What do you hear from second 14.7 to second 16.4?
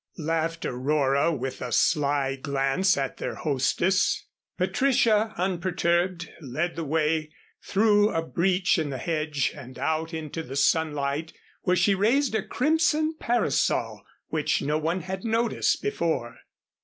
one had noticed before.